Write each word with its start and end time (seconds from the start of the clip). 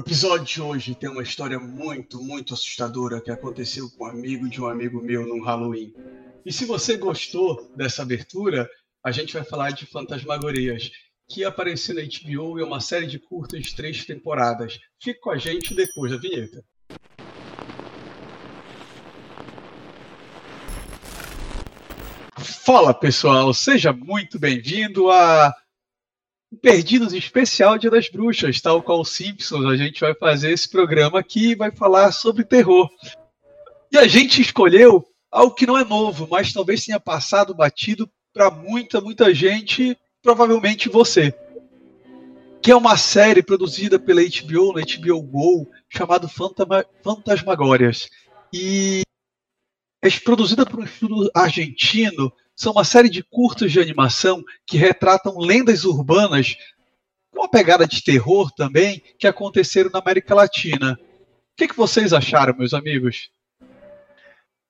episódio 0.00 0.46
de 0.46 0.62
hoje 0.62 0.94
tem 0.94 1.10
uma 1.10 1.22
história 1.22 1.58
muito, 1.58 2.22
muito 2.22 2.54
assustadora 2.54 3.20
que 3.20 3.30
aconteceu 3.30 3.88
com 3.90 4.04
um 4.04 4.08
amigo 4.08 4.48
de 4.48 4.60
um 4.60 4.66
amigo 4.66 5.00
meu 5.02 5.26
no 5.26 5.44
Halloween. 5.44 5.92
E 6.44 6.50
se 6.50 6.64
você 6.64 6.96
gostou 6.96 7.70
dessa 7.76 8.00
abertura, 8.00 8.68
a 9.04 9.10
gente 9.10 9.34
vai 9.34 9.44
falar 9.44 9.72
de 9.72 9.84
Fantasmagorias, 9.84 10.90
que 11.28 11.44
apareceu 11.44 11.94
na 11.94 12.00
HBO 12.00 12.58
e 12.58 12.62
é 12.62 12.64
uma 12.64 12.80
série 12.80 13.06
de 13.06 13.18
curtas 13.18 13.62
de 13.62 13.76
três 13.76 14.02
temporadas. 14.06 14.78
Fique 14.98 15.20
com 15.20 15.30
a 15.30 15.36
gente 15.36 15.74
depois 15.74 16.10
da 16.10 16.16
vinheta. 16.16 16.64
Fala 22.38 22.94
pessoal, 22.94 23.52
seja 23.52 23.92
muito 23.92 24.38
bem-vindo 24.38 25.10
a 25.10 25.54
Perdidos 26.58 27.12
especial 27.12 27.78
Dia 27.78 27.90
das 27.90 28.08
Bruxas, 28.08 28.60
tal 28.60 28.82
qual 28.82 29.04
Simpsons, 29.04 29.64
a 29.66 29.76
gente 29.76 30.00
vai 30.00 30.14
fazer 30.14 30.50
esse 30.50 30.68
programa 30.68 31.20
aqui 31.20 31.50
e 31.50 31.54
vai 31.54 31.70
falar 31.70 32.10
sobre 32.10 32.44
terror. 32.44 32.90
E 33.92 33.96
a 33.96 34.06
gente 34.08 34.40
escolheu 34.40 35.06
algo 35.30 35.54
que 35.54 35.66
não 35.66 35.78
é 35.78 35.84
novo, 35.84 36.26
mas 36.28 36.52
talvez 36.52 36.84
tenha 36.84 36.98
passado 36.98 37.54
batido 37.54 38.10
para 38.32 38.50
muita, 38.50 39.00
muita 39.00 39.32
gente, 39.32 39.96
provavelmente 40.20 40.88
você. 40.88 41.32
Que 42.60 42.72
é 42.72 42.76
uma 42.76 42.96
série 42.96 43.42
produzida 43.42 43.98
pela 43.98 44.20
HBO, 44.20 44.74
na 44.74 44.82
HBO 44.82 45.22
Go, 45.22 45.70
chamado 45.88 46.28
Fantasmagórias. 47.02 48.10
E 48.52 49.02
é 50.02 50.10
produzida 50.18 50.66
por 50.66 50.80
um 50.80 50.84
estudo 50.84 51.30
argentino 51.32 52.32
são 52.60 52.72
uma 52.72 52.84
série 52.84 53.08
de 53.08 53.22
curtas 53.22 53.72
de 53.72 53.80
animação 53.80 54.44
que 54.66 54.76
retratam 54.76 55.38
lendas 55.38 55.86
urbanas 55.86 56.56
com 57.30 57.40
uma 57.40 57.48
pegada 57.48 57.86
de 57.86 58.04
terror 58.04 58.50
também 58.50 59.02
que 59.18 59.26
aconteceram 59.26 59.88
na 59.90 59.98
América 59.98 60.34
Latina. 60.34 61.00
O 61.00 61.56
que, 61.56 61.68
que 61.68 61.76
vocês 61.76 62.12
acharam, 62.12 62.54
meus 62.54 62.74
amigos? 62.74 63.30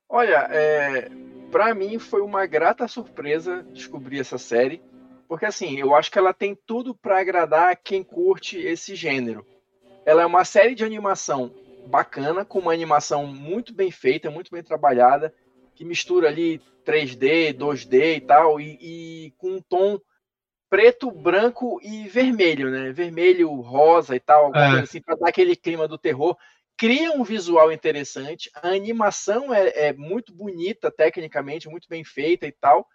Olha, 0.08 0.46
é, 0.52 1.10
para 1.50 1.74
mim 1.74 1.98
foi 1.98 2.20
uma 2.20 2.46
grata 2.46 2.86
surpresa 2.86 3.66
descobrir 3.72 4.20
essa 4.20 4.38
série, 4.38 4.80
porque 5.26 5.46
assim, 5.46 5.76
eu 5.76 5.92
acho 5.92 6.12
que 6.12 6.18
ela 6.18 6.32
tem 6.32 6.56
tudo 6.64 6.94
para 6.94 7.18
agradar 7.18 7.76
quem 7.76 8.04
curte 8.04 8.56
esse 8.56 8.94
gênero. 8.94 9.44
Ela 10.06 10.22
é 10.22 10.26
uma 10.26 10.44
série 10.44 10.76
de 10.76 10.84
animação 10.84 11.52
bacana, 11.88 12.44
com 12.44 12.60
uma 12.60 12.72
animação 12.72 13.26
muito 13.26 13.74
bem 13.74 13.90
feita, 13.90 14.30
muito 14.30 14.52
bem 14.52 14.62
trabalhada, 14.62 15.34
que 15.80 15.84
mistura 15.86 16.28
ali 16.28 16.60
3D, 16.84 17.54
2D 17.54 18.16
e 18.16 18.20
tal, 18.20 18.60
e, 18.60 18.76
e 18.82 19.30
com 19.38 19.52
um 19.52 19.62
tom 19.62 19.98
preto, 20.68 21.10
branco 21.10 21.80
e 21.82 22.06
vermelho, 22.06 22.70
né? 22.70 22.92
Vermelho, 22.92 23.50
rosa 23.62 24.14
e 24.14 24.20
tal, 24.20 24.54
é. 24.54 24.80
assim, 24.80 25.00
para 25.00 25.16
dar 25.16 25.30
aquele 25.30 25.56
clima 25.56 25.88
do 25.88 25.96
terror. 25.96 26.36
Cria 26.76 27.12
um 27.12 27.24
visual 27.24 27.72
interessante, 27.72 28.50
a 28.54 28.68
animação 28.68 29.54
é, 29.54 29.88
é, 29.88 29.92
muito 29.94 30.34
bonita, 30.34 30.90
tecnicamente, 30.90 31.66
muito 31.66 31.88
bem 31.88 32.04
feita 32.04 32.46
e 32.46 32.52
tal. 32.52 32.86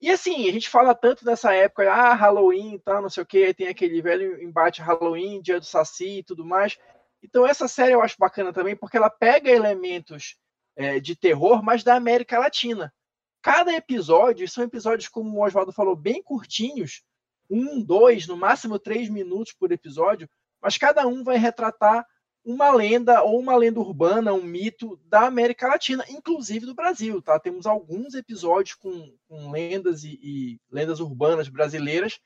E 0.00 0.10
assim, 0.10 0.48
a 0.48 0.52
gente 0.52 0.68
fala 0.68 0.96
tanto 0.96 1.24
nessa 1.24 1.54
época, 1.54 1.88
ah, 1.88 2.14
Halloween 2.14 2.74
e 2.74 2.78
tal, 2.80 3.00
não 3.00 3.08
sei 3.08 3.22
o 3.22 3.26
que, 3.26 3.44
aí 3.44 3.54
tem 3.54 3.68
aquele 3.68 4.02
velho 4.02 4.42
embate 4.42 4.82
Halloween, 4.82 5.40
Dia 5.40 5.60
do 5.60 5.66
Saci 5.66 6.18
e 6.18 6.24
tudo 6.24 6.44
mais. 6.44 6.76
Então 7.22 7.46
essa 7.46 7.68
série 7.68 7.92
eu 7.92 8.02
acho 8.02 8.16
bacana 8.18 8.52
também, 8.52 8.74
porque 8.74 8.96
ela 8.96 9.08
pega 9.08 9.48
elementos 9.48 10.36
é, 10.78 11.00
de 11.00 11.16
terror, 11.16 11.60
mas 11.60 11.82
da 11.82 11.96
América 11.96 12.38
Latina. 12.38 12.94
Cada 13.42 13.74
episódio, 13.74 14.48
são 14.48 14.62
episódios, 14.62 15.08
como 15.08 15.36
o 15.36 15.44
Oswaldo 15.44 15.72
falou, 15.72 15.96
bem 15.96 16.22
curtinhos, 16.22 17.02
um, 17.50 17.82
dois, 17.82 18.28
no 18.28 18.36
máximo 18.36 18.78
três 18.78 19.08
minutos 19.08 19.52
por 19.52 19.72
episódio, 19.72 20.30
mas 20.62 20.78
cada 20.78 21.04
um 21.06 21.24
vai 21.24 21.36
retratar 21.36 22.06
uma 22.44 22.70
lenda 22.70 23.22
ou 23.22 23.40
uma 23.40 23.56
lenda 23.56 23.80
urbana, 23.80 24.32
um 24.32 24.42
mito 24.42 24.96
da 25.04 25.26
América 25.26 25.66
Latina, 25.66 26.04
inclusive 26.08 26.64
do 26.64 26.74
Brasil, 26.74 27.20
tá? 27.20 27.38
Temos 27.40 27.66
alguns 27.66 28.14
episódios 28.14 28.76
com, 28.76 29.12
com 29.26 29.50
lendas 29.50 30.04
e, 30.04 30.18
e, 30.22 30.60
lendas 30.70 31.00
urbanas 31.00 31.48
brasileiras, 31.48 32.20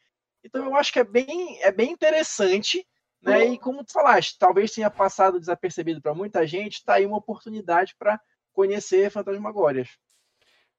então 0.45 0.65
eu 0.65 0.77
acho 0.77 0.93
que 0.93 0.99
é 0.99 1.05
bem, 1.05 1.61
é 1.63 1.73
bem 1.73 1.91
interessante, 1.91 2.87
né? 3.23 3.47
E 3.47 3.59
como 3.59 3.83
tu 3.83 3.93
falaste, 3.93 4.37
talvez 4.39 4.73
tenha 4.73 4.91
passado 4.91 5.41
desapercebido 5.41 6.03
para 6.03 6.15
muita 6.15 6.47
gente, 6.47 6.75
está 6.75 6.95
aí 6.95 7.07
uma 7.07 7.17
oportunidade 7.17 7.95
para 7.99 8.21
conhecer 8.53 9.11
Fantasmagórias. 9.11 9.99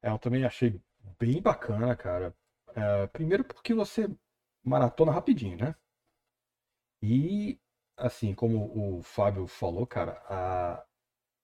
É, 0.01 0.09
eu 0.09 0.19
também 0.19 0.43
achei 0.43 0.79
bem 1.19 1.41
bacana, 1.41 1.95
cara. 1.95 2.35
É, 2.75 3.07
primeiro 3.07 3.43
porque 3.43 3.73
você 3.73 4.09
maratona 4.63 5.11
rapidinho, 5.11 5.57
né? 5.57 5.75
E, 7.01 7.59
assim, 7.97 8.33
como 8.33 8.97
o 8.97 9.03
Fábio 9.03 9.45
falou, 9.45 9.85
cara, 9.85 10.21
a, 10.29 10.85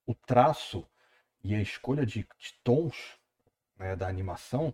o 0.06 0.16
traço 0.16 0.88
e 1.44 1.54
a 1.54 1.62
escolha 1.62 2.06
de, 2.06 2.28
de 2.38 2.54
tons 2.64 3.20
né, 3.78 3.96
da 3.96 4.08
animação 4.08 4.74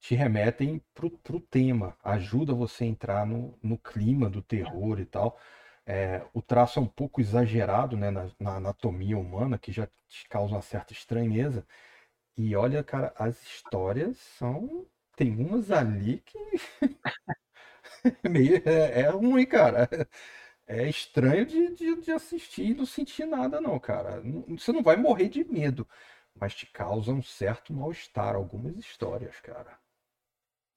te 0.00 0.14
remetem 0.14 0.82
pro, 0.94 1.10
pro 1.18 1.40
tema, 1.40 1.96
ajuda 2.02 2.54
você 2.54 2.84
a 2.84 2.86
entrar 2.86 3.26
no, 3.26 3.58
no 3.62 3.78
clima 3.78 4.30
do 4.30 4.42
terror 4.42 5.00
e 5.00 5.06
tal. 5.06 5.38
É, 5.86 6.22
o 6.34 6.42
traço 6.42 6.78
é 6.78 6.82
um 6.82 6.86
pouco 6.86 7.20
exagerado 7.20 7.96
né, 7.96 8.10
na, 8.10 8.30
na, 8.40 8.56
anatomia 8.56 9.16
humana, 9.16 9.58
que 9.58 9.70
já 9.72 9.88
causa 10.28 10.54
uma 10.54 10.62
certa 10.62 10.92
estranheza. 10.92 11.66
E 12.36 12.56
olha, 12.56 12.84
cara, 12.84 13.14
as 13.18 13.42
histórias 13.42 14.18
são. 14.18 14.86
Tem 15.16 15.32
umas 15.36 15.70
ali 15.70 16.20
que. 16.26 16.38
Meio, 18.28 18.62
é, 18.68 19.02
é, 19.02 19.08
ruim, 19.10 19.46
cara. 19.46 19.88
É 20.66 20.88
estranho 20.88 21.46
de, 21.46 21.74
de, 21.74 21.96
de, 22.02 22.12
assistir 22.12 22.70
e 22.70 22.74
não 22.74 22.86
sentir 22.86 23.26
nada, 23.26 23.60
não, 23.60 23.78
cara. 23.78 24.22
Você 24.50 24.72
não 24.72 24.82
vai 24.82 24.96
morrer 24.96 25.28
de 25.28 25.44
medo, 25.44 25.88
mas 26.34 26.54
te 26.54 26.66
causa 26.66 27.12
um 27.12 27.22
certo 27.22 27.72
mal-estar 27.72 28.34
algumas 28.34 28.76
histórias, 28.78 29.40
cara 29.40 29.78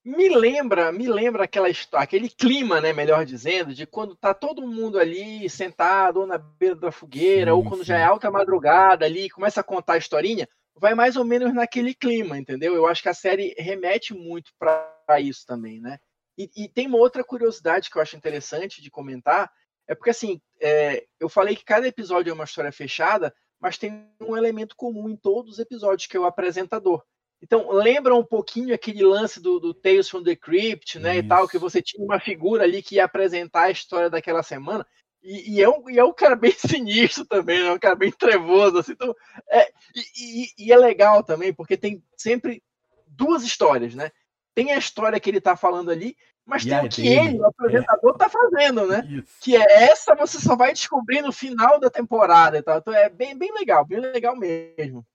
me 0.04 0.30
lembra, 0.30 0.92
me 0.92 1.08
lembra 1.08 1.44
aquela 1.44 1.68
aquele 1.94 2.30
clima, 2.30 2.80
né, 2.80 2.94
melhor 2.94 3.26
dizendo, 3.26 3.74
de 3.74 3.86
quando 3.86 4.16
tá 4.16 4.34
todo 4.34 4.68
mundo 4.68 4.98
ali 4.98 5.50
sentado 5.50 6.22
ou 6.22 6.28
na 6.28 6.38
beira 6.38 6.76
da 6.76 6.92
fogueira, 6.92 7.52
sim, 7.52 7.58
ou 7.58 7.64
quando 7.64 7.80
sim. 7.80 7.88
já 7.88 7.98
é 8.00 8.04
alta 8.04 8.32
madrugada 8.32 9.06
ali, 9.06 9.30
começa 9.30 9.60
a 9.62 9.64
contar 9.64 9.94
a 9.94 9.98
historinha, 9.98 10.48
vai 10.76 10.96
mais 10.96 11.16
ou 11.16 11.26
menos 11.26 11.54
naquele 11.54 11.94
clima, 11.94 12.38
entendeu? 12.38 12.74
Eu 12.74 12.88
acho 12.88 13.04
que 13.04 13.10
a 13.10 13.14
série 13.14 13.54
remete 13.58 14.14
muito 14.14 14.52
para 14.58 15.20
isso 15.20 15.46
também, 15.46 15.82
né? 15.82 16.00
E, 16.38 16.50
e, 16.56 16.70
tem 16.70 16.88
uma 16.88 16.98
outra 16.98 17.22
curiosidade 17.22 17.90
que 17.90 17.98
eu 17.98 18.02
acho 18.02 18.16
interessante 18.16 18.81
de 18.81 18.90
comentar, 18.90 19.52
é 19.86 19.94
porque 19.94 20.12
assim, 20.12 20.42
é, 20.62 21.06
eu 21.20 21.28
falei 21.28 21.54
que 21.54 21.66
cada 21.66 21.86
episódio 21.86 22.31
é 22.31 22.34
uma 22.34 22.46
história 22.46 22.72
fechada, 22.72 23.34
mas 23.60 23.78
tem 23.78 24.10
um 24.22 24.38
elemento 24.38 24.74
comum 24.78 25.10
em 25.10 25.18
todos 25.18 25.54
os 25.54 25.60
episódios, 25.60 26.08
que 26.08 26.16
é 26.16 26.20
o 26.20 26.26
apresentador. 26.26 27.04
Então, 27.41 27.72
lembra 27.72 28.16
um 28.16 28.23
pouquinho 28.23 28.75
aquele 28.75 29.03
lance 29.03 29.39
do, 29.39 29.59
do 29.59 29.73
Tales 29.73 30.09
from 30.09 30.23
the 30.23 30.35
Crypt, 30.35 31.00
né, 31.00 31.16
Isso. 31.16 31.25
e 31.25 31.27
tal, 31.27 31.47
que 31.47 31.57
você 31.57 31.81
tinha 31.81 32.03
uma 32.03 32.19
figura 32.19 32.63
ali 32.63 32.81
que 32.81 32.95
ia 32.95 33.05
apresentar 33.05 33.63
a 33.63 33.72
história 33.72 34.09
daquela 34.09 34.44
semana, 34.44 34.85
e, 35.23 35.55
e, 35.55 35.63
é, 35.63 35.69
um, 35.69 35.89
e 35.89 35.97
é 35.97 36.03
um 36.03 36.13
cara 36.13 36.35
bem 36.35 36.51
sinistro 36.57 37.25
também, 37.25 37.63
né, 37.63 37.72
um 37.72 37.79
cara 37.79 37.95
bem 37.95 38.11
trevoso, 38.11 38.79
assim, 38.79 38.91
então, 38.91 39.16
é, 39.50 39.69
e, 40.17 40.47
e, 40.57 40.72
é 40.72 40.77
legal 40.77 41.23
também, 41.23 41.53
porque 41.53 41.77
tem 41.77 42.03
sempre 42.17 42.61
duas 43.07 43.44
histórias, 43.44 43.95
né, 43.95 44.11
tem 44.53 44.73
a 44.73 44.77
história 44.77 45.19
que 45.19 45.29
ele 45.29 45.39
tá 45.39 45.56
falando 45.56 45.91
ali, 45.91 46.17
mas 46.45 46.66
e 46.66 46.69
tem 46.69 46.79
o 46.79 46.89
que 46.89 47.01
dele, 47.03 47.29
ele, 47.29 47.39
o 47.39 47.45
apresentador, 47.45 48.16
é. 48.16 48.17
tá 48.17 48.29
fazendo, 48.29 48.85
né, 48.85 49.07
Isso. 49.09 49.38
que 49.39 49.56
é 49.56 49.83
essa 49.83 50.13
você 50.13 50.39
só 50.39 50.57
vai 50.57 50.73
descobrir 50.73 51.21
no 51.21 51.31
final 51.31 51.79
da 51.79 51.89
temporada 51.89 52.57
e 52.57 52.61
tal, 52.61 52.79
então 52.79 52.94
é 52.94 53.07
bem, 53.07 53.38
bem 53.38 53.53
legal, 53.53 53.85
bem 53.85 54.01
legal 54.01 54.35
mesmo. 54.35 55.06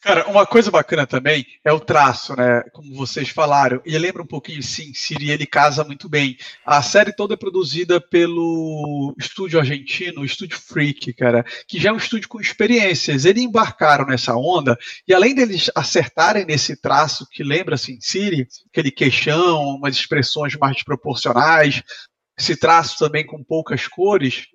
Cara, 0.00 0.28
uma 0.28 0.46
coisa 0.46 0.70
bacana 0.70 1.06
também 1.06 1.44
é 1.64 1.72
o 1.72 1.80
traço, 1.80 2.36
né? 2.36 2.62
Como 2.72 2.94
vocês 2.94 3.28
falaram. 3.30 3.80
E 3.84 3.96
lembra 3.98 4.22
um 4.22 4.26
pouquinho 4.26 4.62
Sim 4.62 4.92
Siri, 4.94 5.30
ele 5.30 5.46
casa 5.46 5.82
muito 5.82 6.08
bem. 6.08 6.36
A 6.64 6.80
série 6.82 7.12
toda 7.12 7.34
é 7.34 7.36
produzida 7.36 8.00
pelo 8.00 9.14
estúdio 9.18 9.58
argentino, 9.58 10.20
o 10.20 10.24
Estúdio 10.24 10.60
Freak, 10.60 11.12
cara, 11.14 11.44
que 11.66 11.80
já 11.80 11.88
é 11.88 11.92
um 11.92 11.96
estúdio 11.96 12.28
com 12.28 12.40
experiências. 12.40 13.24
Eles 13.24 13.42
embarcaram 13.42 14.06
nessa 14.06 14.36
onda 14.36 14.78
e 15.08 15.14
além 15.14 15.34
deles 15.34 15.70
acertarem 15.74 16.44
nesse 16.44 16.80
traço 16.80 17.26
que 17.28 17.42
lembra 17.42 17.76
Sim 17.76 17.98
Siri, 18.00 18.46
aquele 18.70 18.90
queixão, 18.90 19.76
umas 19.76 19.96
expressões 19.96 20.54
mais 20.56 20.74
desproporcionais, 20.74 21.82
esse 22.38 22.54
traço 22.54 22.98
também 22.98 23.24
com 23.24 23.42
poucas 23.42 23.88
cores, 23.88 24.46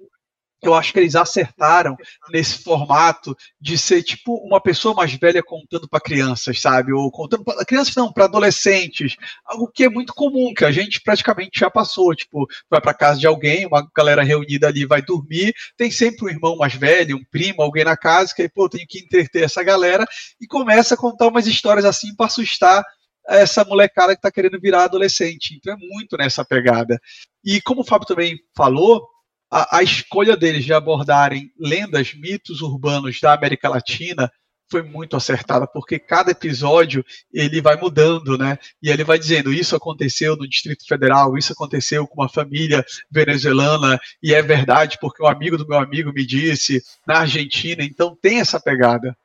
eu 0.62 0.74
acho 0.74 0.94
que 0.94 1.00
eles 1.00 1.16
acertaram 1.16 1.96
nesse 2.30 2.64
formato 2.64 3.36
de 3.60 3.78
ser 3.78 4.04
tipo 4.04 4.36
uma 4.46 4.62
pessoa 4.62 4.94
mais 4.94 5.14
velha 5.14 5.42
contando 5.44 5.88
para 5.90 6.00
crianças, 6.00 6.62
sabe? 6.62 6.94
Ou 6.94 7.12
contando 7.12 7.44
para 7.44 7.66
crianças 7.66 7.96
não, 7.96 8.12
para 8.12 8.26
adolescentes, 8.26 9.16
algo 9.46 9.72
que 9.74 9.84
é 9.84 9.90
muito 9.90 10.14
comum, 10.14 10.54
que 10.54 10.66
a 10.66 10.72
gente 10.72 11.02
praticamente 11.02 11.60
já 11.60 11.70
passou, 11.70 12.14
tipo, 12.16 12.48
vai 12.70 12.80
para 12.80 12.94
casa 12.94 13.20
de 13.20 13.28
alguém, 13.28 13.66
uma 13.66 13.88
galera 13.96 14.24
reunida 14.24 14.68
ali 14.68 14.86
vai 14.86 15.02
dormir, 15.02 15.54
tem 15.76 15.90
sempre 15.90 16.26
um 16.26 16.30
irmão 16.30 16.56
mais 16.58 16.76
velho, 16.76 17.18
um 17.18 17.24
primo, 17.32 17.62
alguém 17.62 17.84
na 17.84 17.98
casa 17.98 18.34
que 18.36 18.48
pô, 18.50 18.70
tenho 18.70 18.86
que 18.88 19.00
entreter 19.00 19.44
essa 19.44 19.64
galera 19.64 20.06
e 20.40 20.48
começa 20.48 20.94
a 20.94 20.98
contar 20.98 21.28
umas 21.28 21.48
histórias 21.48 21.86
assim 21.86 22.16
para 22.16 22.28
assustar 22.28 22.84
essa 23.28 23.64
molecada 23.64 24.14
que 24.14 24.20
está 24.20 24.32
querendo 24.32 24.60
virar 24.60 24.86
adolescente. 24.86 25.56
Então 25.56 25.74
é 25.74 25.78
muito 25.78 26.18
nessa 26.18 26.44
pegada. 26.44 27.00
E 27.44 27.62
como 27.62 27.82
o 27.82 27.86
Fábio 27.86 28.08
também 28.08 28.38
falou, 28.56 29.08
a, 29.52 29.80
a 29.80 29.84
escolha 29.84 30.38
deles 30.38 30.64
de 30.64 30.74
abordarem 30.74 31.52
lendas, 31.60 32.14
mitos 32.14 32.62
urbanos 32.62 33.20
da 33.20 33.34
América 33.34 33.68
Latina 33.68 34.32
foi 34.72 34.82
muito 34.82 35.18
acertada, 35.18 35.68
porque 35.68 36.00
cada 36.00 36.32
episódio 36.32 37.04
ele 37.34 37.62
vai 37.62 37.76
mudando, 37.76 38.38
né? 38.38 38.58
E 38.82 38.90
ele 38.90 39.04
vai 39.04 39.20
dizendo: 39.20 39.52
isso 39.52 39.76
aconteceu 39.76 40.38
no 40.38 40.48
Distrito 40.48 40.88
Federal, 40.88 41.38
isso 41.38 41.52
aconteceu 41.52 42.08
com 42.08 42.22
uma 42.22 42.30
família 42.30 42.86
venezuelana, 43.12 44.00
e 44.24 44.34
é 44.34 44.42
verdade 44.42 44.98
porque 45.02 45.22
um 45.22 45.28
amigo 45.28 45.58
do 45.58 45.68
meu 45.68 45.78
amigo 45.78 46.14
me 46.14 46.26
disse 46.26 46.82
na 47.06 47.20
Argentina. 47.20 47.84
Então 47.84 48.16
tem 48.16 48.40
essa 48.40 48.62
pegada. 48.62 49.16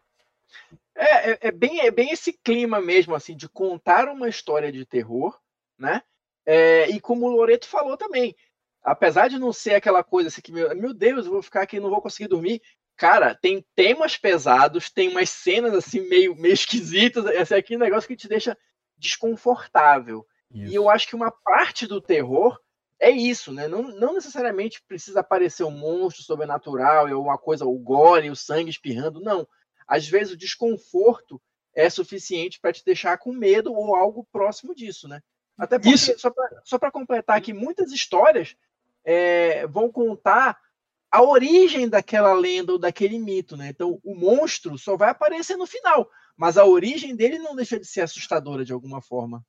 É, 0.97 1.31
é, 1.31 1.39
é 1.43 1.51
bem, 1.53 1.81
é 1.81 1.91
bem 1.91 2.11
esse 2.11 2.33
clima 2.33 2.81
mesmo, 2.81 3.15
assim, 3.15 3.37
de 3.37 3.49
contar 3.49 4.09
uma 4.09 4.29
história 4.29 4.73
de 4.73 4.85
terror, 4.85 5.39
né? 5.79 6.03
É, 6.45 6.89
e 6.91 7.01
como 7.01 7.27
o 7.27 7.37
Loreto 7.37 7.69
falou 7.69 7.97
também, 7.97 8.35
apesar 8.87 9.29
de 9.29 9.37
não 9.37 9.53
ser 9.53 9.75
aquela 9.75 10.05
coisa 10.05 10.29
assim 10.29 10.41
que, 10.41 10.53
meu, 10.53 10.75
meu 10.77 10.95
Deus, 10.95 11.27
eu 11.27 11.33
vou 11.33 11.43
ficar 11.43 11.63
aqui, 11.63 11.81
não 11.81 11.91
vou 11.91 12.01
conseguir 12.01 12.29
dormir, 12.29 12.63
cara, 12.97 13.35
tem 13.35 13.67
temas 13.75 14.17
pesados, 14.17 14.89
tem 14.89 15.09
umas 15.09 15.29
cenas 15.29 15.75
assim 15.75 16.09
meio, 16.09 16.37
meio 16.37 16.55
esquisitas. 16.55 17.27
Esse 17.27 17.53
aqui 17.53 17.75
é 17.75 17.77
um 17.77 17.81
negócio 17.81 18.07
que 18.07 18.17
te 18.17 18.29
deixa 18.29 18.57
desconfortável. 18.97 20.25
Isso. 20.55 20.73
E 20.73 20.75
eu 20.77 20.89
acho 20.89 21.09
que 21.09 21.17
uma 21.17 21.33
parte 21.33 21.85
do 21.85 22.01
terror 22.01 22.57
é 23.01 23.11
isso, 23.11 23.53
né? 23.53 23.67
Não, 23.67 23.83
não 23.83 24.15
necessariamente 24.15 24.81
precisa 24.87 25.19
aparecer 25.19 25.65
um 25.65 25.71
monstro 25.71 26.23
sobrenatural, 26.23 27.11
ou 27.11 27.25
uma 27.25 27.37
coisa, 27.37 27.67
o 27.67 27.77
gore, 27.77 28.31
o 28.31 28.37
sangue 28.37 28.71
espirrando, 28.71 29.21
não. 29.21 29.47
Às 29.87 30.07
vezes 30.07 30.33
o 30.33 30.39
desconforto 30.39 31.43
é 31.75 31.91
suficiente 31.91 32.61
para 32.61 32.73
te 32.73 32.85
deixar 32.85 33.19
com 33.19 33.33
medo 33.33 33.75
ou 33.75 33.97
algo 33.97 34.27
próximo 34.33 34.75
disso, 34.75 35.09
né? 35.09 35.21
Até 35.59 35.77
porque, 35.77 35.95
isso. 35.95 36.15
só 36.65 36.79
para 36.79 36.91
completar 36.93 37.37
aqui, 37.37 37.53
muitas 37.53 37.91
histórias 37.91 38.57
é, 39.07 39.67
vão 39.69 39.91
contar 39.91 40.59
a 41.11 41.23
origem 41.23 41.89
daquela 41.89 42.35
lenda 42.35 42.73
ou 42.73 42.79
daquele 42.79 43.19
mito, 43.19 43.57
né? 43.57 43.69
Então, 43.69 44.01
o 44.05 44.15
monstro 44.15 44.77
só 44.77 44.97
vai 44.97 45.11
aparecer 45.11 45.57
no 45.57 45.67
final, 45.67 46.11
mas 46.37 46.59
a 46.59 46.65
origem 46.67 47.15
dele 47.15 47.39
não 47.39 47.55
deixa 47.55 47.79
de 47.79 47.87
ser 47.87 48.01
assustadora 48.01 48.65
de 48.65 48.73
alguma 48.73 49.01
forma. 49.01 49.43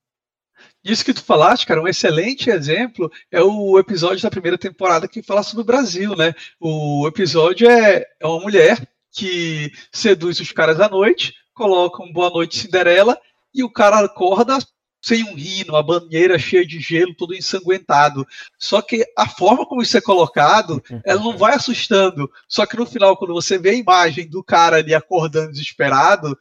Isso 0.84 1.04
que 1.04 1.14
tu 1.14 1.24
falaste, 1.24 1.66
cara, 1.66 1.82
um 1.82 1.88
excelente 1.88 2.50
exemplo 2.50 3.12
é 3.32 3.42
o 3.42 3.78
episódio 3.78 4.24
da 4.24 4.30
primeira 4.30 4.58
temporada 4.58 5.08
que 5.08 5.22
fala 5.22 5.44
sobre 5.44 5.62
o 5.62 5.66
Brasil, 5.66 6.16
né? 6.16 6.34
O 6.60 7.08
episódio 7.08 7.70
é, 7.70 8.06
é 8.20 8.26
uma 8.26 8.40
mulher 8.40 8.88
que 9.12 9.72
seduz 9.92 10.40
os 10.40 10.52
caras 10.52 10.80
à 10.80 10.88
noite, 10.88 11.34
coloca 11.54 12.04
um 12.04 12.12
boa 12.12 12.30
noite 12.30 12.60
Cinderela 12.60 13.20
e 13.54 13.64
o 13.64 13.72
cara 13.72 14.00
acorda 14.00 14.58
sem 15.02 15.24
um 15.24 15.36
rino, 15.36 15.76
a 15.76 15.84
banheira 15.84 16.38
cheia 16.38 16.66
de 16.66 16.80
gelo, 16.80 17.16
todo 17.16 17.36
ensanguentado. 17.36 18.26
Só 18.60 18.82
que 18.82 19.06
a 19.18 19.28
forma 19.28 19.66
como 19.66 19.82
isso 19.82 19.98
é 19.98 20.02
colocado, 20.02 20.82
ela 21.06 21.22
não 21.22 21.38
vai 21.38 21.56
assustando. 21.56 22.30
Só 22.48 22.66
que 22.66 22.78
no 22.78 22.86
final, 22.86 23.16
quando 23.16 23.34
você 23.34 23.58
vê 23.58 23.72
a 23.72 23.76
imagem 23.76 24.30
do 24.30 24.44
cara 24.44 24.78
ali 24.78 24.94
acordando 24.94 25.52
desesperado, 25.52 26.38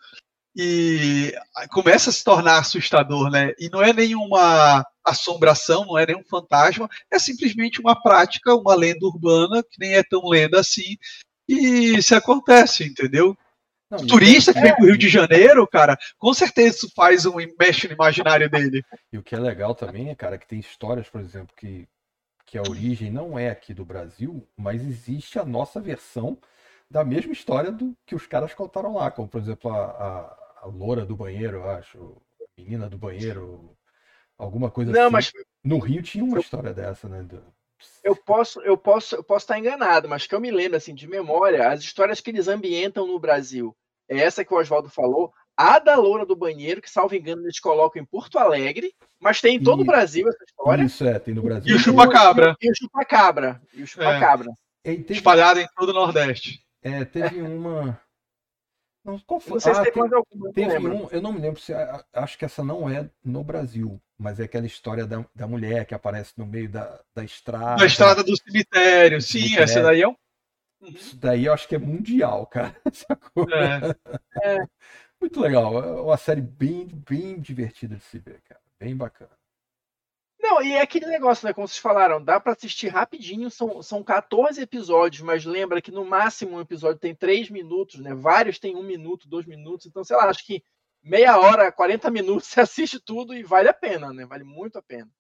e 0.59 1.35
começa 1.71 2.09
a 2.09 2.13
se 2.13 2.25
tornar 2.25 2.59
assustador, 2.59 3.31
né? 3.31 3.53
E 3.59 3.69
não 3.69 3.83
é 3.83 3.93
nenhuma 3.93 4.83
assombração, 5.05 5.85
não 5.85 5.99
é 5.99 6.07
nenhum 6.07 6.25
fantasma, 6.25 6.89
é 7.13 7.19
simplesmente 7.19 7.79
uma 7.79 8.01
prática, 8.01 8.55
uma 8.55 8.75
lenda 8.75 9.05
urbana, 9.05 9.63
que 9.63 9.79
nem 9.79 9.93
é 9.93 10.03
tão 10.03 10.27
lenda 10.27 10.59
assim, 10.59 10.97
e 11.47 12.01
se 12.03 12.15
acontece, 12.15 12.85
entendeu? 12.85 13.37
Não, 13.91 13.99
o 13.99 14.07
turista 14.07 14.53
que 14.53 14.61
vem 14.61 14.75
pro 14.75 14.87
Rio 14.87 14.99
de 14.99 15.09
Janeiro, 15.09 15.67
cara, 15.67 15.97
com 16.19 16.35
certeza 16.35 16.77
isso 16.77 16.93
faz 16.95 17.25
um 17.25 17.37
mexe 17.59 17.87
no 17.87 17.95
imaginário 17.95 18.51
dele. 18.51 18.83
E 19.13 19.19
o 19.19 19.23
que 19.23 19.35
é 19.35 19.39
legal 19.39 19.75
também 19.75 20.11
é, 20.11 20.15
cara, 20.15 20.37
que 20.37 20.47
tem 20.47 20.59
histórias, 20.59 21.09
por 21.09 21.21
exemplo, 21.21 21.55
que, 21.57 21.89
que 22.45 22.59
a 22.59 22.63
origem 22.63 23.11
não 23.11 23.39
é 23.39 23.49
aqui 23.49 23.73
do 23.73 23.85
Brasil, 23.85 24.47
mas 24.57 24.83
existe 24.83 25.39
a 25.39 25.45
nossa 25.45 25.81
versão 25.81 26.37
da 26.91 27.05
mesma 27.05 27.33
história 27.33 27.71
do 27.71 27.97
que 28.05 28.15
os 28.15 28.27
caras 28.27 28.55
contaram 28.55 28.95
lá, 28.95 29.11
como 29.11 29.29
por 29.29 29.41
exemplo 29.41 29.73
a, 29.73 29.85
a, 29.85 30.37
a 30.63 30.67
loura 30.67 31.05
do 31.05 31.17
banheiro, 31.17 31.59
eu 31.59 31.71
acho, 31.71 32.21
a 32.41 32.61
menina 32.61 32.89
do 32.89 32.99
banheiro, 32.99 33.77
alguma 34.37 34.71
coisa 34.71 34.93
não, 34.93 35.03
assim. 35.03 35.13
Mas... 35.13 35.33
No 35.63 35.79
Rio 35.79 36.03
tinha 36.03 36.25
uma 36.25 36.39
história 36.39 36.73
dessa, 36.73 37.09
né? 37.09 37.23
Do... 37.23 37.43
Eu 38.03 38.15
posso, 38.17 38.61
eu 38.61 38.77
posso, 38.77 39.17
eu 39.17 39.25
posso 39.25 39.45
estar 39.45 39.59
enganado, 39.59 40.09
mas 40.09 40.27
que 40.27 40.35
eu 40.35 40.41
me 40.41 40.51
lembro 40.51 40.77
assim 40.77 40.95
de 40.95 41.09
memória, 41.09 41.69
as 41.69 41.81
histórias 41.81 42.21
que 42.21 42.31
eles 42.31 42.49
ambientam 42.49 43.07
no 43.07 43.19
Brasil. 43.19 43.77
É 44.09 44.19
essa 44.19 44.45
que 44.45 44.55
o 44.55 44.57
Oswaldo 44.57 44.89
falou, 44.89 45.33
a 45.57 45.79
da 45.79 45.97
loura 45.97 46.27
do 46.27 46.37
banheiro, 46.37 46.83
que 46.83 46.91
salvo 46.91 47.15
engano 47.15 47.43
eles 47.43 47.59
colocam 47.59 48.01
em 48.01 48.05
Porto 48.05 48.39
Alegre, 48.39 48.93
mas 49.19 49.41
tem 49.41 49.57
em 49.57 49.63
todo 49.63 49.81
e... 49.81 49.83
o 49.83 49.87
Brasil 49.87 50.29
essa 50.29 50.45
história. 50.45 50.85
Isso 50.85 51.05
é, 51.05 51.19
tem 51.19 51.35
no 51.35 51.43
Brasil. 51.43 51.73
E 51.73 51.77
o 51.77 51.79
chupacabra. 51.79 52.55
E 52.61 52.71
o 52.71 52.75
chupacabra. 52.75 53.63
E 53.73 53.83
o 53.83 53.87
chupacabra. 53.87 54.51
É. 54.85 54.95
Teve... 54.95 55.15
Espalhado 55.15 55.59
em 55.59 55.67
todo 55.77 55.89
o 55.89 55.95
Nordeste. 55.95 56.61
É, 56.83 57.05
teve 57.05 57.41
uma. 57.41 58.01
Não, 59.07 59.19
qual 59.21 59.41
foi? 59.41 59.55
Não 59.55 59.61
sei 59.61 59.73
ah, 59.73 59.75
se 59.77 59.85
teve, 59.85 60.01
mais 60.01 60.13
alguma. 60.13 60.53
Teve 60.53 60.89
um, 60.89 61.09
eu 61.11 61.23
não 61.23 61.33
me 61.33 61.41
lembro 61.41 61.61
se. 61.61 61.73
Acho 62.13 62.37
que 62.37 62.45
essa 62.45 62.63
não 62.63 62.91
é 62.91 63.09
no 63.25 63.43
Brasil 63.43 64.01
mas 64.19 64.41
é 64.41 64.45
aquela 64.45 64.67
história 64.67 65.07
da, 65.07 65.25
da 65.35 65.47
mulher 65.47 65.85
que 65.85 65.95
aparece 65.95 66.33
no 66.37 66.47
meio 66.47 66.69
da, 66.69 67.01
da 67.15 67.23
estrada. 67.23 67.77
Da 67.77 67.87
estrada 67.87 68.25
do 68.25 68.37
cemitério, 68.37 69.21
sim, 69.21 69.41
cemitério. 69.41 69.65
essa 69.65 69.83
daí 69.83 70.03
é 70.03 70.09
um. 70.09 70.17
Uhum. 70.81 70.89
Isso 70.89 71.17
daí 71.17 71.45
eu 71.47 71.53
acho 71.53 71.69
que 71.69 71.75
é 71.75 71.79
mundial, 71.79 72.47
cara. 72.47 72.75
É. 74.43 74.57
é. 74.57 74.67
Muito 75.21 75.41
legal. 75.41 75.83
É 75.83 76.01
uma 76.01 76.17
série 76.17 76.41
bem, 76.41 76.87
bem 76.87 77.41
divertida 77.41 77.97
de 77.97 78.05
se 78.05 78.19
ver, 78.19 78.41
cara. 78.43 78.61
Bem 78.79 78.97
bacana. 78.97 79.31
Não, 80.39 80.63
e 80.63 80.73
é 80.73 80.81
aquele 80.81 81.07
negócio, 81.07 81.47
né? 81.47 81.53
Como 81.53 81.67
vocês 81.67 81.79
falaram, 81.79 82.23
dá 82.23 82.39
para 82.39 82.53
assistir 82.53 82.89
rapidinho, 82.89 83.51
são, 83.51 83.83
são 83.83 84.03
14 84.03 84.61
episódios, 84.61 85.23
mas 85.23 85.45
lembra 85.45 85.81
que 85.81 85.91
no 85.91 86.05
máximo 86.05 86.57
um 86.57 86.61
episódio 86.61 87.01
tem 87.01 87.15
3 87.15 87.51
minutos, 87.51 88.01
né? 88.01 88.15
Vários 88.15 88.59
tem 88.59 88.77
um 88.77 88.83
minuto, 88.83 89.29
dois 89.29 89.47
minutos, 89.47 89.87
então, 89.87 90.05
sei 90.05 90.17
lá, 90.17 90.29
acho 90.29 90.45
que 90.45 90.63
meia 91.03 91.39
hora, 91.39 91.73
40 91.73 92.11
minutos, 92.11 92.49
você 92.49 92.61
assiste 92.61 93.01
tudo 93.01 93.35
e 93.35 93.43
vale 93.43 93.69
a 93.69 93.75
pena, 93.75 94.13
né? 94.13 94.27
Vale 94.27 94.45
muito 94.45 94.79
a 94.79 94.83
pena. 94.83 95.11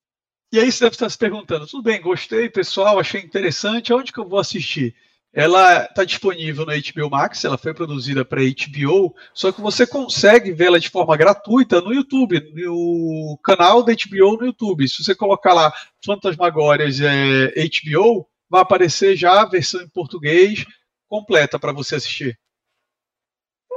E 0.53 0.61
aí 0.61 0.71
você 0.71 0.85
deve 0.85 0.95
estar 0.95 1.11
se 1.11 1.19
perguntando, 1.19 1.67
tudo 1.67 1.83
bem, 1.83 2.01
gostei, 2.01 2.49
pessoal, 2.49 2.99
achei 2.99 3.21
interessante, 3.21 3.93
aonde 3.93 4.13
que 4.13 4.21
eu 4.21 4.29
vou 4.29 4.39
assistir? 4.39 4.95
Ela 5.37 5.85
está 5.85 6.03
disponível 6.03 6.65
no 6.65 6.73
HBO 6.73 7.11
Max, 7.11 7.45
ela 7.45 7.59
foi 7.59 7.75
produzida 7.75 8.25
para 8.25 8.41
HBO, 8.41 9.15
só 9.35 9.53
que 9.53 9.61
você 9.61 9.87
consegue 9.87 10.51
vê-la 10.51 10.79
de 10.79 10.89
forma 10.89 11.15
gratuita 11.15 11.79
no 11.83 11.93
YouTube, 11.93 12.41
no 12.55 13.39
canal 13.45 13.83
da 13.83 13.93
HBO 13.93 14.39
no 14.39 14.47
YouTube. 14.47 14.89
Se 14.89 15.05
você 15.05 15.15
colocar 15.15 15.53
lá 15.53 15.71
Fantasmagórias 16.03 17.03
é, 17.03 17.53
HBO, 17.69 18.27
vai 18.49 18.63
aparecer 18.63 19.15
já 19.15 19.43
a 19.43 19.45
versão 19.45 19.83
em 19.83 19.89
português 19.91 20.65
completa 21.07 21.59
para 21.59 21.71
você 21.71 21.97
assistir. 21.97 22.39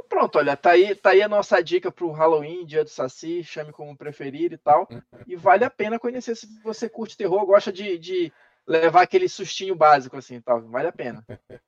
Pronto, 0.07 0.37
olha, 0.37 0.55
tá 0.55 0.71
aí, 0.71 0.95
tá 0.95 1.09
aí 1.09 1.21
a 1.21 1.27
nossa 1.27 1.61
dica 1.61 1.91
pro 1.91 2.11
Halloween, 2.11 2.65
Dia 2.65 2.85
do 2.85 2.89
Saci, 2.89 3.43
chame 3.43 3.73
como 3.73 3.97
preferir 3.97 4.53
e 4.53 4.57
tal. 4.57 4.87
E 5.27 5.35
vale 5.35 5.65
a 5.65 5.69
pena 5.69 5.99
conhecer 5.99 6.35
se 6.35 6.47
você 6.63 6.87
curte 6.87 7.17
terror, 7.17 7.45
gosta 7.45 7.71
de, 7.71 7.97
de 7.97 8.31
levar 8.69 9.01
aquele 9.01 9.27
sustinho 9.27 9.75
básico 9.75 10.15
assim, 10.15 10.39
tal. 10.39 10.61
Vale 10.69 10.87
a 10.87 10.91
pena. 10.91 11.25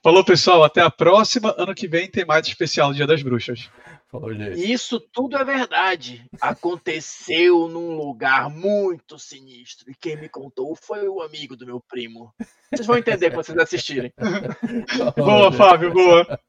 Falou, 0.00 0.24
pessoal, 0.24 0.62
até 0.62 0.80
a 0.80 0.90
próxima. 0.90 1.54
Ano 1.58 1.74
que 1.74 1.88
vem 1.88 2.08
tem 2.08 2.24
mais 2.24 2.46
especial 2.46 2.94
Dia 2.94 3.06
das 3.06 3.22
Bruxas. 3.22 3.68
Falou, 4.08 4.32
gente. 4.32 4.72
Isso 4.72 5.00
tudo 5.00 5.36
é 5.36 5.44
verdade. 5.44 6.24
Aconteceu 6.40 7.66
num 7.68 7.96
lugar 7.96 8.48
muito 8.48 9.18
sinistro. 9.18 9.90
E 9.90 9.94
quem 9.94 10.16
me 10.16 10.28
contou 10.28 10.74
foi 10.76 11.08
o 11.08 11.20
amigo 11.20 11.56
do 11.56 11.66
meu 11.66 11.80
primo. 11.80 12.32
Vocês 12.72 12.86
vão 12.86 12.96
entender 12.96 13.30
quando 13.30 13.44
vocês 13.44 13.58
assistirem. 13.58 14.12
boa, 15.16 15.52
Fábio, 15.52 15.92
boa. 15.92 16.40